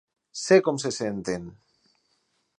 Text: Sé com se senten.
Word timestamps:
Sé 0.43 0.57
com 0.69 0.79
se 0.85 0.91
senten. 0.97 1.47